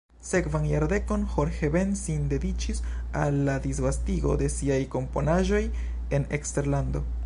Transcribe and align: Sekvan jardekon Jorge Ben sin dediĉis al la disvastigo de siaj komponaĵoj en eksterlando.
Sekvan 0.27 0.63
jardekon 0.69 1.25
Jorge 1.33 1.69
Ben 1.75 1.91
sin 1.99 2.25
dediĉis 2.31 2.81
al 3.25 3.39
la 3.51 3.59
disvastigo 3.69 4.35
de 4.43 4.51
siaj 4.57 4.83
komponaĵoj 4.97 5.65
en 6.19 6.31
eksterlando. 6.41 7.09